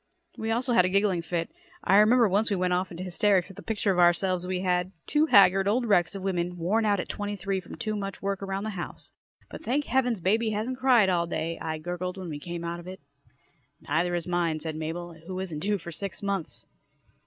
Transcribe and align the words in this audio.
We 0.35 0.49
also 0.49 0.73
had 0.73 0.83
a 0.83 0.89
giggling 0.89 1.21
fit. 1.21 1.51
I 1.83 1.97
remember 1.97 2.27
once 2.27 2.49
we 2.49 2.55
went 2.55 2.73
off 2.73 2.89
into 2.89 3.03
hysterics 3.03 3.51
at 3.51 3.55
the 3.55 3.61
picture 3.61 3.91
of 3.91 3.99
ourselves 3.99 4.47
we 4.47 4.61
had 4.61 4.91
two 5.05 5.27
haggard 5.27 5.67
old 5.67 5.85
wrecks 5.85 6.15
of 6.15 6.23
women, 6.23 6.57
worn 6.57 6.85
out 6.85 6.99
at 6.99 7.07
twenty 7.07 7.35
three 7.35 7.59
from 7.59 7.75
too 7.75 7.95
much 7.95 8.19
work 8.19 8.41
around 8.41 8.63
the 8.63 8.71
house. 8.71 9.13
"But 9.51 9.63
thank 9.63 9.85
Heavens 9.85 10.19
baby 10.19 10.49
hasn't 10.49 10.79
cried 10.79 11.09
all 11.09 11.27
day!" 11.27 11.59
I 11.61 11.77
gurgled 11.77 12.17
when 12.17 12.29
we 12.29 12.39
came 12.39 12.63
out 12.63 12.79
of 12.79 12.87
it. 12.87 12.99
"Neither 13.79 14.15
has 14.15 14.25
mine," 14.25 14.59
said 14.59 14.75
Mabel, 14.75 15.13
who 15.27 15.39
isn't 15.39 15.59
due 15.59 15.77
for 15.77 15.91
six 15.91 16.23
months. 16.23 16.65